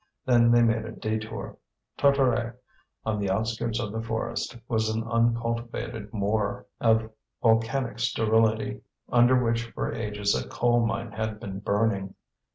Then 0.25 0.49
they 0.49 0.63
made 0.63 0.83
a 0.83 0.91
detour. 0.93 1.57
Tartaret, 1.99 2.55
on 3.05 3.19
the 3.19 3.29
outskirts 3.29 3.79
of 3.79 3.91
the 3.91 4.01
forest, 4.01 4.57
was 4.67 4.89
an 4.89 5.03
uncultivated 5.03 6.11
moor, 6.11 6.65
of 6.79 7.11
volcanic 7.43 7.99
sterility, 7.99 8.81
under 9.09 9.35
which 9.43 9.69
for 9.69 9.93
ages 9.93 10.33
a 10.33 10.49
coal 10.49 10.83
mine 10.83 11.11
had 11.11 11.39
been 11.39 11.59
burning. 11.59 12.15